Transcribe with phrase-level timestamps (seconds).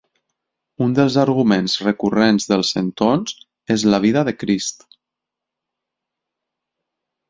[0.85, 3.37] Un dels arguments recurrents dels centons
[3.79, 4.87] és la vida de Crist.